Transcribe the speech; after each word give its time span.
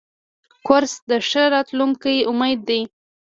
کورس 0.67 0.93
د 1.09 1.11
ښه 1.29 1.43
راتلونکي 1.53 2.15
امید 2.31 2.59
دی. 2.69 2.81